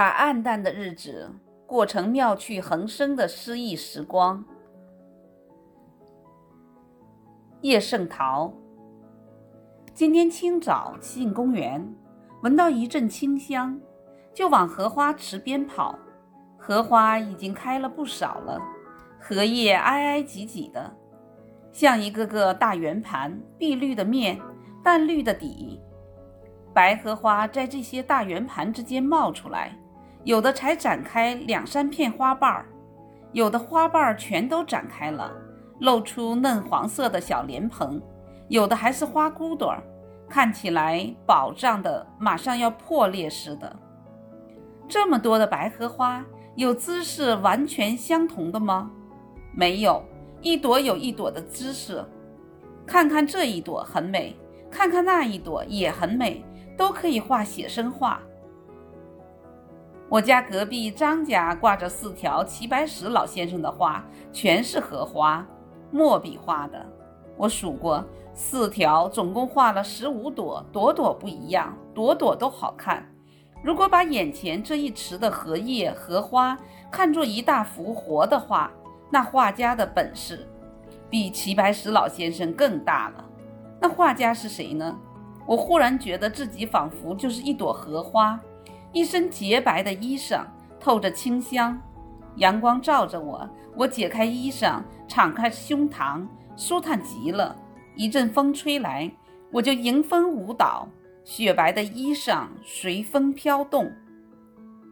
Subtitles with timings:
[0.00, 1.30] 把暗淡的日子
[1.66, 4.42] 过成妙趣横生的诗意时光。
[7.60, 8.50] 叶圣陶。
[9.92, 11.86] 今天清早进公园，
[12.42, 13.78] 闻到一阵清香，
[14.32, 15.98] 就往荷花池边跑。
[16.56, 18.58] 荷花已经开了不少了，
[19.18, 20.90] 荷叶挨挨挤挤的，
[21.72, 24.40] 像一个个大圆盘，碧绿的面，
[24.82, 25.78] 淡绿的底。
[26.72, 29.76] 白荷花在这些大圆盘之间冒出来，
[30.24, 32.66] 有的才展开两三片花瓣儿，
[33.32, 35.32] 有的花瓣儿全都展开了，
[35.80, 38.00] 露出嫩黄色的小莲蓬，
[38.48, 39.82] 有的还是花骨朵儿，
[40.28, 43.74] 看起来饱胀的，马上要破裂似的。
[44.86, 46.24] 这么多的白荷花，
[46.56, 48.90] 有姿势完全相同的吗？
[49.54, 50.04] 没有，
[50.42, 52.04] 一朵有一朵的姿势。
[52.86, 54.36] 看看这一朵很美，
[54.70, 56.44] 看看那一朵也很美。
[56.76, 58.18] 都可以画写生画。
[60.10, 65.46] 我家隔壁张家挂着四条齐白石老先生的画，全是荷花，
[65.92, 66.84] 墨笔画的。
[67.36, 73.08] 我数过，四条总共画了十五朵，朵朵不一样，朵朵都好看。
[73.62, 76.58] 如果把眼前这一池的荷叶、荷花
[76.90, 78.68] 看作一大幅活的画，
[79.10, 80.44] 那画家的本事
[81.08, 83.24] 比齐白石老先生更大了。
[83.80, 84.98] 那画家是谁呢？
[85.46, 88.40] 我忽然觉得自己仿佛就是一朵荷花，
[88.92, 90.44] 一身洁白的衣裳
[90.80, 91.80] 透着清香，
[92.36, 97.56] 阳光照着我，我解开衣裳，敞开胸膛，舒坦极了。
[97.94, 99.10] 一阵风吹来，
[99.52, 100.88] 我就迎风舞蹈，
[101.24, 103.92] 雪白的衣裳随风飘动。